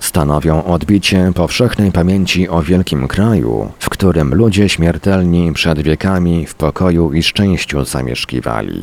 stanowią 0.01 0.65
odbicie 0.65 1.33
powszechnej 1.35 1.93
pamięci 1.93 2.49
o 2.49 2.63
wielkim 2.63 3.09
kraju, 3.09 3.69
w 3.79 3.91
którym 3.91 4.35
ludzie 4.35 4.69
śmiertelni 4.69 5.53
przed 5.53 5.81
wiekami 5.81 6.47
w 6.47 6.55
pokoju 6.55 7.13
i 7.13 7.23
szczęściu 7.23 7.85
zamieszkiwali. 7.85 8.83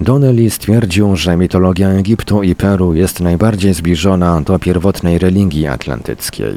Donnelly 0.00 0.50
stwierdził, 0.50 1.16
że 1.16 1.36
mitologia 1.36 1.88
Egiptu 1.88 2.42
i 2.42 2.54
Peru 2.54 2.94
jest 2.94 3.20
najbardziej 3.20 3.74
zbliżona 3.74 4.40
do 4.40 4.58
pierwotnej 4.58 5.18
religii 5.18 5.66
atlantyckiej. 5.66 6.54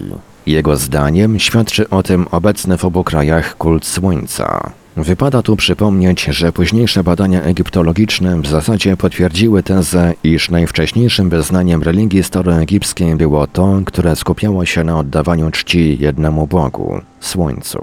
Jego 0.48 0.78
zdaniem 0.78 1.40
świadczy 1.40 1.90
o 1.90 2.04
tym 2.04 2.28
obecny 2.32 2.78
w 2.78 2.86
obu 2.86 3.04
krajach 3.04 3.58
kult 3.58 3.86
słońca. 3.86 4.72
Wypada 4.98 5.42
tu 5.42 5.56
przypomnieć, 5.56 6.24
że 6.24 6.52
późniejsze 6.52 7.04
badania 7.04 7.42
egiptologiczne 7.42 8.42
w 8.42 8.48
zasadzie 8.48 8.98
potwierdziły 8.98 9.64
tezę, 9.64 10.14
iż 10.24 10.50
najwcześniejszym 10.50 11.30
wyznaniem 11.30 11.84
religii 11.84 12.24
staroegipskiej 12.24 13.16
było 13.16 13.48
to, 13.48 13.82
które 13.86 14.16
skupiało 14.16 14.66
się 14.66 14.84
na 14.84 15.00
oddawaniu 15.00 15.52
czci 15.52 15.98
jednemu 16.00 16.48
Bogu 16.48 17.02
Słońcu. 17.20 17.80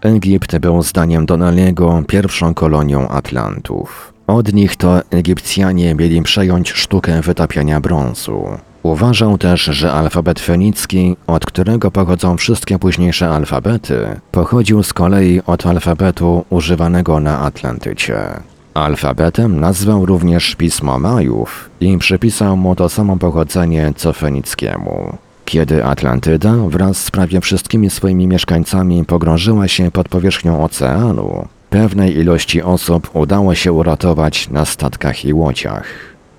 Egipt 0.00 0.58
był 0.58 0.82
zdaniem 0.82 1.26
Donaliego 1.26 2.02
pierwszą 2.08 2.54
kolonią 2.54 3.08
Atlantów. 3.08 4.11
Od 4.26 4.52
nich 4.52 4.76
to 4.76 5.00
Egipcjanie 5.10 5.94
mieli 5.94 6.22
przejąć 6.22 6.72
sztukę 6.72 7.20
wytapiania 7.20 7.80
brązu. 7.80 8.44
Uważał 8.82 9.38
też, 9.38 9.64
że 9.64 9.92
alfabet 9.92 10.40
fenicki, 10.40 11.16
od 11.26 11.46
którego 11.46 11.90
pochodzą 11.90 12.36
wszystkie 12.36 12.78
późniejsze 12.78 13.28
alfabety, 13.28 14.20
pochodził 14.32 14.82
z 14.82 14.92
kolei 14.92 15.40
od 15.46 15.66
alfabetu 15.66 16.44
używanego 16.50 17.20
na 17.20 17.40
Atlantycie. 17.40 18.16
Alfabetem 18.74 19.60
nazwał 19.60 20.06
również 20.06 20.54
pismo 20.54 20.98
Majów 20.98 21.70
i 21.80 21.98
przypisał 21.98 22.56
mu 22.56 22.76
to 22.76 22.88
samo 22.88 23.16
pochodzenie 23.16 23.92
co 23.96 24.12
fenickiemu. 24.12 25.18
Kiedy 25.44 25.84
Atlantyda 25.84 26.54
wraz 26.68 27.04
z 27.04 27.10
prawie 27.10 27.40
wszystkimi 27.40 27.90
swoimi 27.90 28.26
mieszkańcami 28.26 29.04
pogrążyła 29.04 29.68
się 29.68 29.90
pod 29.90 30.08
powierzchnią 30.08 30.64
oceanu, 30.64 31.48
Pewnej 31.72 32.16
ilości 32.18 32.62
osób 32.62 33.10
udało 33.14 33.54
się 33.54 33.72
uratować 33.72 34.50
na 34.50 34.64
statkach 34.64 35.24
i 35.24 35.32
łodziach. 35.32 35.84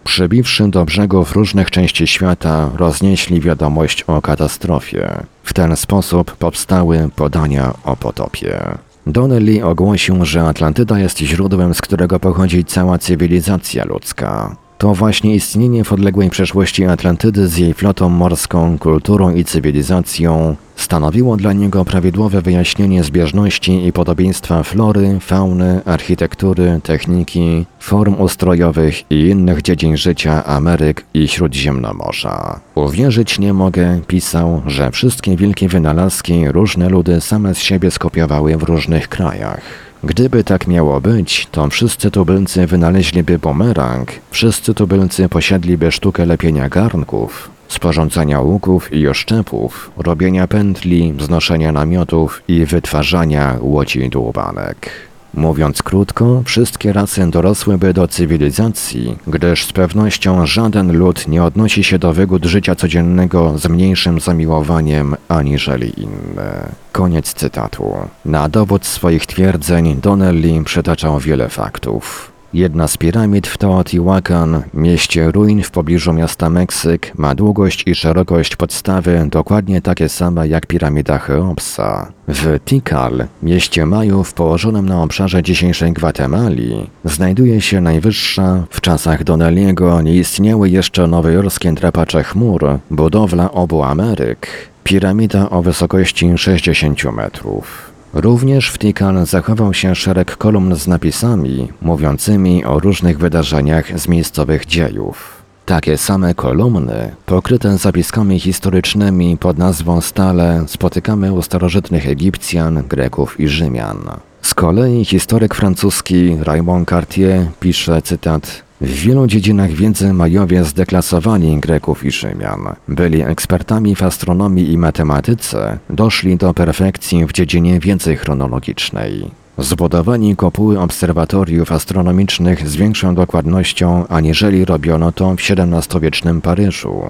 Przybiwszy 0.04 0.68
do 0.68 0.86
brzegów 0.86 1.32
różnych 1.32 1.72
części 1.72 2.08
świata, 2.08 2.70
roznieśli 2.78 3.42
wiadomość 3.42 4.04
o 4.04 4.22
katastrofie. 4.22 5.10
W 5.44 5.54
ten 5.54 5.76
sposób 5.76 6.36
powstały 6.36 7.10
podania 7.16 7.74
o 7.84 7.96
potopie. 7.96 8.62
Donnelly 9.08 9.66
ogłosił, 9.66 10.26
że 10.26 10.44
Atlantyda 10.44 11.00
jest 11.00 11.18
źródłem, 11.18 11.74
z 11.74 11.82
którego 11.82 12.20
pochodzi 12.20 12.66
cała 12.66 12.98
cywilizacja 12.98 13.86
ludzka. 13.86 14.56
To 14.84 14.94
właśnie 14.94 15.36
istnienie 15.36 15.84
w 15.84 15.94
odległej 15.94 16.30
przeszłości 16.30 16.86
Atlantydy 16.86 17.48
z 17.48 17.58
jej 17.58 17.74
flotą 17.74 18.10
morską, 18.10 18.78
kulturą 18.80 19.36
i 19.36 19.44
cywilizacją 19.44 20.56
stanowiło 20.76 21.38
dla 21.38 21.54
niego 21.54 21.86
prawidłowe 21.86 22.42
wyjaśnienie 22.42 23.04
zbieżności 23.04 23.88
i 23.88 23.94
podobieństwa 23.94 24.64
flory, 24.64 25.20
fauny, 25.20 25.82
architektury, 25.86 26.80
techniki, 26.84 27.66
form 27.80 28.22
ustrojowych 28.22 29.12
i 29.12 29.28
innych 29.28 29.62
dziedzin 29.62 29.98
życia 29.98 30.46
Ameryk 30.46 31.06
i 31.14 31.28
Śródziemnomorza. 31.28 32.60
Uwierzyć 32.76 33.40
nie 33.40 33.54
mogę, 33.54 34.00
pisał, 34.08 34.62
że 34.66 34.92
wszystkie 34.92 35.38
wielkie 35.38 35.68
wynalazki 35.68 36.48
różne 36.52 36.90
ludy 36.90 37.22
same 37.22 37.56
z 37.56 37.60
siebie 37.60 37.92
skopiowały 37.92 38.58
w 38.58 38.64
różnych 38.64 39.08
krajach. 39.10 39.93
Gdyby 40.04 40.44
tak 40.44 40.68
miało 40.68 41.02
być, 41.02 41.48
to 41.52 41.70
wszyscy 41.70 42.12
tubylcy 42.12 42.68
wynaleźliby 42.68 43.40
bumerang, 43.40 44.12
wszyscy 44.32 44.74
tubylcy 44.74 45.30
posiedliby 45.30 45.92
sztukę 45.92 46.26
lepienia 46.26 46.70
garnków, 46.70 47.50
sporządzania 47.68 48.40
łuków 48.40 48.94
i 48.94 49.08
oszczepów, 49.08 49.92
robienia 49.98 50.48
pętli, 50.48 51.14
wznoszenia 51.14 51.72
namiotów 51.72 52.42
i 52.48 52.66
wytwarzania 52.66 53.58
łodzi 53.62 54.10
dłubanek. 54.10 54.90
Mówiąc 55.34 55.84
krótko, 55.84 56.42
wszystkie 56.46 56.94
rasy 56.94 57.28
dorosłyby 57.30 57.94
do 57.94 58.08
cywilizacji, 58.08 59.18
gdyż 59.28 59.66
z 59.66 59.74
pewnością 59.74 60.46
żaden 60.46 60.98
lud 60.98 61.28
nie 61.28 61.44
odnosi 61.44 61.84
się 61.84 62.00
do 62.00 62.14
wygód 62.14 62.46
życia 62.46 62.76
codziennego 62.76 63.58
z 63.58 63.68
mniejszym 63.68 64.20
zamiłowaniem 64.20 65.16
aniżeli 65.28 66.02
inne. 66.02 66.70
Koniec 66.92 67.34
cytatu. 67.34 67.94
Na 68.26 68.50
dowód 68.50 68.86
swoich 68.86 69.26
twierdzeń 69.26 69.96
Donnelly 70.02 70.64
przytaczał 70.64 71.20
wiele 71.20 71.50
faktów. 71.50 72.33
Jedna 72.54 72.88
z 72.88 72.98
piramid 72.98 73.48
w 73.48 73.58
Teotihuacan, 73.58 74.62
mieście 74.74 75.32
ruin 75.32 75.64
w 75.64 75.72
pobliżu 75.72 76.14
miasta 76.14 76.50
Meksyk, 76.50 77.12
ma 77.18 77.36
długość 77.36 77.84
i 77.88 77.96
szerokość 77.96 78.56
podstawy 78.56 79.28
dokładnie 79.32 79.82
takie 79.82 80.10
same 80.10 80.48
jak 80.48 80.66
piramida 80.66 81.20
Cheopsa. 81.20 82.12
W 82.28 82.60
Tikal, 82.66 83.28
mieście 83.44 83.86
Majów 83.86 84.34
położonym 84.34 84.90
na 84.90 85.04
obszarze 85.04 85.44
dzisiejszej 85.44 85.94
Gwatemali, 85.94 86.90
znajduje 87.06 87.62
się 87.62 87.82
najwyższa, 87.82 88.64
w 88.70 88.82
czasach 88.82 89.24
Donnelliego 89.24 90.02
nie 90.02 90.16
istniały 90.16 90.70
jeszcze 90.70 91.08
nowojorskie 91.08 91.74
drapacze 91.74 92.24
chmur, 92.24 92.80
budowla 92.92 93.52
obu 93.52 93.84
Ameryk, 93.84 94.48
piramida 94.84 95.50
o 95.50 95.62
wysokości 95.62 96.38
60 96.38 97.04
metrów. 97.04 97.93
Również 98.14 98.70
w 98.70 98.78
Tikal 98.78 99.26
zachował 99.26 99.74
się 99.74 99.96
szereg 99.96 100.38
kolumn 100.38 100.76
z 100.76 100.88
napisami 100.88 101.70
mówiącymi 101.82 102.66
o 102.66 102.80
różnych 102.80 103.18
wydarzeniach 103.18 104.00
z 104.00 104.08
miejscowych 104.08 104.66
dziejów. 104.66 105.42
Takie 105.66 105.98
same 105.98 106.36
kolumny, 106.36 107.16
pokryte 107.26 107.78
zapiskami 107.78 108.40
historycznymi 108.40 109.38
pod 109.38 109.58
nazwą 109.58 110.02
stale, 110.02 110.64
spotykamy 110.68 111.34
u 111.34 111.42
starożytnych 111.42 112.08
Egipcjan, 112.08 112.84
Greków 112.88 113.40
i 113.40 113.48
Rzymian. 113.48 113.98
Z 114.42 114.54
kolei 114.54 115.06
historyk 115.06 115.56
francuski 115.56 116.38
Raymond 116.42 116.90
Cartier 116.90 117.46
pisze, 117.60 118.02
cytat, 118.02 118.64
w 118.84 118.90
wielu 118.90 119.28
dziedzinach 119.28 119.72
wiedzy 119.72 120.14
Majowie 120.14 120.64
zdeklasowali 120.64 121.58
Greków 121.58 122.06
i 122.06 122.12
Rzymian. 122.12 122.60
Byli 122.88 123.22
ekspertami 123.22 123.96
w 123.96 124.04
astronomii 124.04 124.72
i 124.72 124.78
matematyce, 124.78 125.80
doszli 125.90 126.38
do 126.38 126.54
perfekcji 126.54 127.26
w 127.26 127.32
dziedzinie 127.32 127.80
wiedzy 127.80 128.16
chronologicznej. 128.16 129.32
Zbudowani 129.58 130.36
kopuły 130.36 130.80
obserwatoriów 130.80 131.72
astronomicznych 131.72 132.70
z 132.70 132.76
większą 132.76 133.16
dokładnością, 133.16 134.08
aniżeli 134.08 134.66
robiono 134.66 135.12
to 135.12 135.36
w 135.36 135.40
XVII-wiecznym 135.40 136.42
Paryżu. 136.42 137.04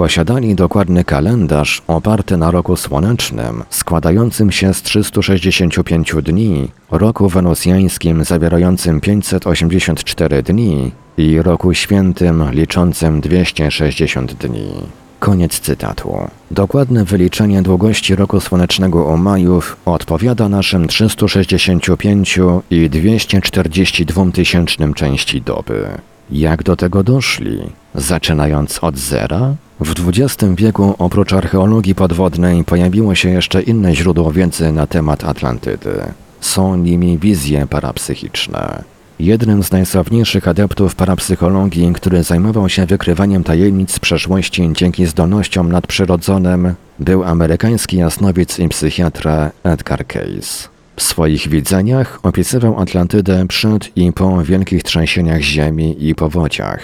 Posiadali 0.00 0.54
dokładny 0.54 1.04
kalendarz 1.04 1.82
oparty 1.86 2.36
na 2.36 2.50
roku 2.50 2.76
słonecznym, 2.76 3.64
składającym 3.70 4.52
się 4.52 4.74
z 4.74 4.82
365 4.82 6.14
dni, 6.22 6.68
roku 6.90 7.28
wenusjańskim 7.28 8.24
zawierającym 8.24 9.00
584 9.00 10.42
dni 10.42 10.92
i 11.16 11.42
roku 11.42 11.74
świętym 11.74 12.50
liczącym 12.50 13.20
260 13.20 14.34
dni. 14.34 14.70
Koniec 15.18 15.60
cytatu. 15.60 16.28
Dokładne 16.50 17.04
wyliczenie 17.04 17.62
długości 17.62 18.16
roku 18.16 18.40
słonecznego 18.40 19.04
u 19.04 19.16
Majów 19.16 19.76
odpowiada 19.84 20.48
naszym 20.48 20.88
365 20.88 22.38
i 22.70 22.90
242 22.90 24.30
tysięcznym 24.32 24.94
części 24.94 25.42
doby. 25.42 25.88
Jak 26.32 26.62
do 26.62 26.76
tego 26.76 27.02
doszli? 27.02 27.60
Zaczynając 27.94 28.84
od 28.84 28.98
zera? 28.98 29.54
W 29.80 30.08
XX 30.08 30.44
wieku 30.54 30.94
oprócz 30.98 31.32
archeologii 31.32 31.94
podwodnej 31.94 32.64
pojawiło 32.64 33.14
się 33.14 33.30
jeszcze 33.30 33.62
inne 33.62 33.94
źródło 33.94 34.32
wiedzy 34.32 34.72
na 34.72 34.86
temat 34.86 35.24
Atlantydy. 35.24 36.02
Są 36.40 36.76
nimi 36.76 37.18
wizje 37.18 37.66
parapsychiczne. 37.66 38.84
Jednym 39.20 39.62
z 39.62 39.72
najsławniejszych 39.72 40.48
adeptów 40.48 40.94
parapsychologii, 40.94 41.92
który 41.92 42.22
zajmował 42.22 42.68
się 42.68 42.86
wykrywaniem 42.86 43.44
tajemnic 43.44 43.98
przeszłości 43.98 44.70
dzięki 44.72 45.06
zdolnościom 45.06 45.72
nadprzyrodzonym, 45.72 46.74
był 46.98 47.24
amerykański 47.24 47.96
jasnowic 47.96 48.58
i 48.58 48.68
psychiatra 48.68 49.50
Edgar 49.64 50.06
Cayce. 50.06 50.68
W 50.96 51.02
swoich 51.02 51.48
widzeniach 51.48 52.18
opisywał 52.22 52.80
Atlantydę 52.80 53.46
przed 53.48 53.96
i 53.96 54.12
po 54.12 54.42
wielkich 54.42 54.82
trzęsieniach 54.82 55.40
ziemi 55.40 56.08
i 56.08 56.14
powodziach. 56.14 56.80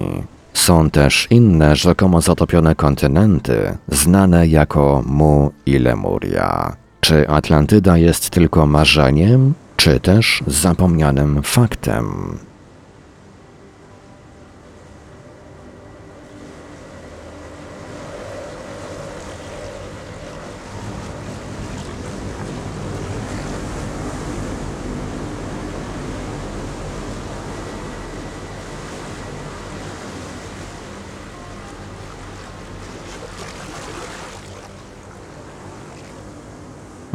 Są 0.54 0.90
też 0.90 1.28
inne 1.30 1.76
rzekomo 1.76 2.22
zatopione 2.22 2.76
kontynenty, 2.76 3.78
znane 3.88 4.48
jako 4.48 5.04
Mu 5.06 5.52
i 5.66 5.80
Lemuria. 5.80 6.76
Czy 7.02 7.30
Atlantyda 7.30 7.98
jest 7.98 8.30
tylko 8.30 8.66
marzeniem, 8.66 9.54
czy 9.78 10.00
też 10.00 10.44
zapomnianym 10.48 11.44
faktem? 11.44 12.38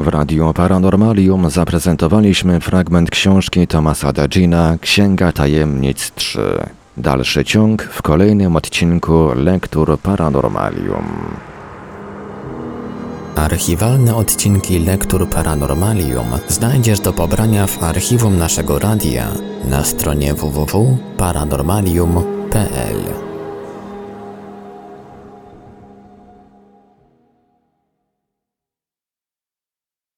W 0.09 0.11
Radiu 0.11 0.53
Paranormalium 0.55 1.51
zaprezentowaliśmy 1.51 2.61
fragment 2.61 3.11
książki 3.11 3.67
Tomasa 3.67 4.13
Dagina 4.13 4.79
Księga 4.81 5.33
Tajemnic 5.33 6.13
3. 6.15 6.41
Dalszy 6.97 7.45
ciąg 7.45 7.83
w 7.83 8.03
kolejnym 8.03 8.57
odcinku 8.57 9.29
Lektur 9.35 9.99
Paranormalium. 9.99 11.05
Archiwalne 13.37 14.17
odcinki 14.17 14.79
Lektur 14.79 15.29
Paranormalium 15.29 16.27
znajdziesz 16.49 17.01
do 17.01 17.13
pobrania 17.13 17.67
w 17.67 17.83
archiwum 17.83 18.39
naszego 18.39 18.79
radia 18.79 19.27
na 19.65 19.85
stronie 19.85 20.35
www.paranormalium.pl. 20.35 23.28